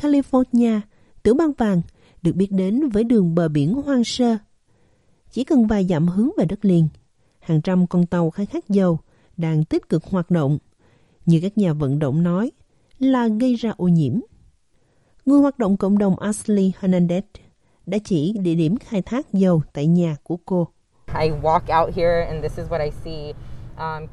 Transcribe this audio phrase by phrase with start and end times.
[0.00, 0.80] California,
[1.22, 1.82] tiểu bang vàng
[2.22, 4.36] được biết đến với đường bờ biển hoang sơ.
[5.30, 6.88] Chỉ cần vài dặm hướng về đất liền,
[7.40, 8.98] hàng trăm con tàu khai thác dầu
[9.36, 10.58] đang tích cực hoạt động,
[11.26, 12.50] như các nhà vận động nói,
[12.98, 14.20] là gây ra ô nhiễm.
[15.26, 17.22] Người hoạt động cộng đồng Ashley Hernandez
[17.86, 20.68] đã chỉ địa điểm khai thác dầu tại nhà của cô.
[21.20, 23.32] I walk out here and this is what I see.
[23.80, 24.06] Um,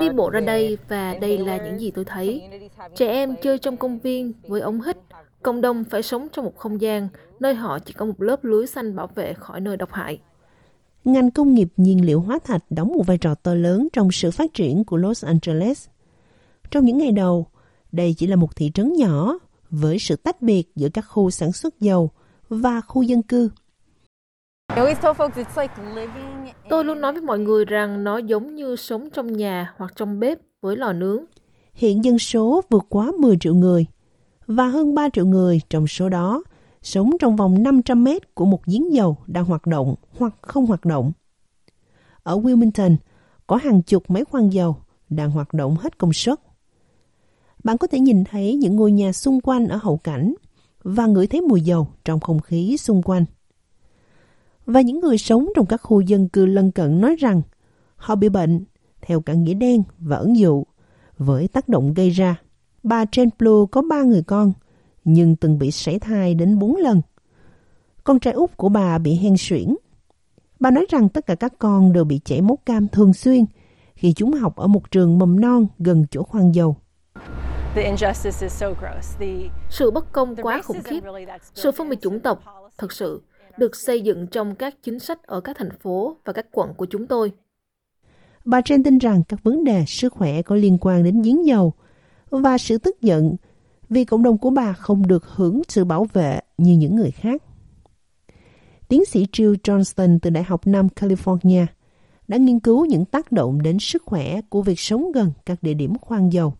[0.00, 2.48] Đi bộ ra đây và đây là những gì tôi thấy.
[2.96, 4.96] Trẻ em chơi trong công viên với ống hít.
[5.42, 7.08] Cộng đồng phải sống trong một không gian
[7.40, 10.18] nơi họ chỉ có một lớp lưới xanh bảo vệ khỏi nơi độc hại.
[11.04, 14.30] Ngành công nghiệp nhiên liệu hóa thạch đóng một vai trò to lớn trong sự
[14.30, 15.88] phát triển của Los Angeles.
[16.70, 17.46] Trong những ngày đầu,
[17.92, 19.38] đây chỉ là một thị trấn nhỏ
[19.70, 22.10] với sự tách biệt giữa các khu sản xuất dầu
[22.48, 23.50] và khu dân cư.
[26.68, 30.20] Tôi luôn nói với mọi người rằng nó giống như sống trong nhà hoặc trong
[30.20, 31.24] bếp với lò nướng.
[31.74, 33.86] Hiện dân số vượt quá 10 triệu người
[34.46, 36.42] và hơn 3 triệu người trong số đó
[36.82, 40.84] sống trong vòng 500 mét của một giếng dầu đang hoạt động hoặc không hoạt
[40.84, 41.12] động.
[42.22, 42.96] Ở Wilmington,
[43.46, 44.76] có hàng chục máy khoan dầu
[45.08, 46.40] đang hoạt động hết công suất.
[47.64, 50.34] Bạn có thể nhìn thấy những ngôi nhà xung quanh ở hậu cảnh
[50.82, 53.24] và ngửi thấy mùi dầu trong không khí xung quanh.
[54.66, 57.42] Và những người sống trong các khu dân cư lân cận nói rằng
[57.96, 58.64] họ bị bệnh
[59.02, 60.64] theo cả nghĩa đen và ẩn dụ
[61.18, 62.36] với tác động gây ra.
[62.82, 64.52] Bà Jane Blue có ba người con,
[65.04, 67.02] nhưng từng bị sảy thai đến bốn lần.
[68.04, 69.74] Con trai út của bà bị hen suyễn.
[70.60, 73.44] Bà nói rằng tất cả các con đều bị chảy máu cam thường xuyên
[73.94, 76.76] khi chúng học ở một trường mầm non gần chỗ khoan dầu.
[79.70, 81.00] Sự bất công quá khủng khiếp.
[81.54, 82.42] Sự phân biệt chủng tộc,
[82.78, 83.22] thật sự,
[83.58, 86.86] được xây dựng trong các chính sách ở các thành phố và các quận của
[86.86, 87.32] chúng tôi.
[88.44, 91.72] Bà Jen tin rằng các vấn đề sức khỏe có liên quan đến giếng dầu
[92.30, 93.36] và sự tức giận
[93.88, 97.42] vì cộng đồng của bà không được hưởng sự bảo vệ như những người khác.
[98.88, 101.66] Tiến sĩ Jill Johnston từ Đại học Nam California
[102.28, 105.74] đã nghiên cứu những tác động đến sức khỏe của việc sống gần các địa
[105.74, 106.54] điểm khoan dầu.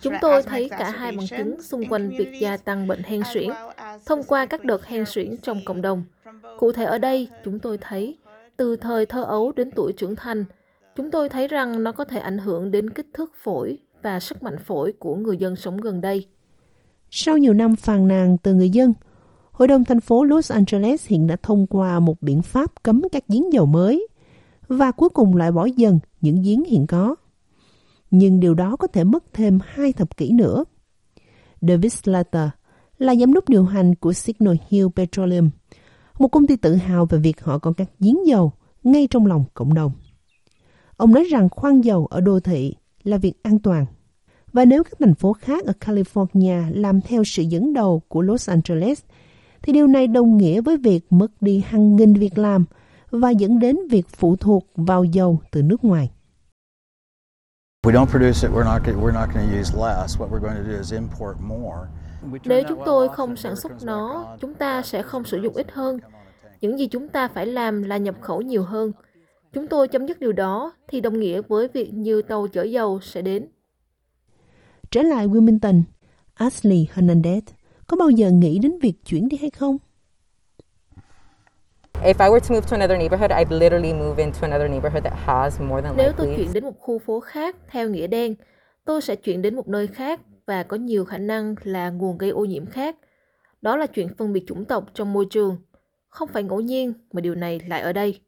[0.00, 3.50] Chúng tôi thấy cả hai bằng chứng xung quanh việc gia tăng bệnh hen suyễn
[4.06, 6.04] thông qua các đợt hen suyễn trong cộng đồng.
[6.58, 8.18] Cụ thể ở đây, chúng tôi thấy
[8.56, 10.44] từ thời thơ ấu đến tuổi trưởng thành,
[10.96, 14.42] chúng tôi thấy rằng nó có thể ảnh hưởng đến kích thước phổi và sức
[14.42, 16.26] mạnh phổi của người dân sống gần đây.
[17.10, 18.92] Sau nhiều năm phàn nàn từ người dân,
[19.52, 23.24] Hội đồng thành phố Los Angeles hiện đã thông qua một biện pháp cấm các
[23.28, 24.06] giếng dầu mới
[24.72, 27.16] và cuối cùng loại bỏ dần những giếng hiện có.
[28.10, 30.64] Nhưng điều đó có thể mất thêm hai thập kỷ nữa.
[31.60, 32.48] David Slater
[32.98, 35.50] là giám đốc điều hành của Signal Hill Petroleum,
[36.18, 38.52] một công ty tự hào về việc họ có các giếng dầu
[38.82, 39.92] ngay trong lòng cộng đồng.
[40.96, 43.86] Ông nói rằng khoan dầu ở đô thị là việc an toàn.
[44.52, 48.48] Và nếu các thành phố khác ở California làm theo sự dẫn đầu của Los
[48.50, 49.02] Angeles,
[49.62, 52.64] thì điều này đồng nghĩa với việc mất đi hàng nghìn việc làm–
[53.12, 56.10] và dẫn đến việc phụ thuộc vào dầu từ nước ngoài.
[62.44, 65.98] Nếu chúng tôi không sản xuất nó, chúng ta sẽ không sử dụng ít hơn.
[66.60, 68.92] Những gì chúng ta phải làm là nhập khẩu nhiều hơn.
[69.52, 73.00] Chúng tôi chấm dứt điều đó thì đồng nghĩa với việc nhiều tàu chở dầu
[73.00, 73.46] sẽ đến.
[74.90, 75.82] Trở lại Wilmington,
[76.34, 77.40] Ashley Hernandez
[77.86, 79.78] có bao giờ nghĩ đến việc chuyển đi hay không?
[82.04, 85.14] If I were to move to another neighborhood, I'd literally move into another neighborhood that
[85.26, 88.34] has more than Nếu tôi chuyển đến một khu phố khác theo nghĩa đen,
[88.84, 92.30] tôi sẽ chuyển đến một nơi khác và có nhiều khả năng là nguồn gây
[92.30, 92.96] ô nhiễm khác.
[93.60, 95.56] Đó là chuyện phân biệt chủng tộc trong môi trường.
[96.08, 98.20] Không phải ngẫu nhiên mà điều này lại ở đây.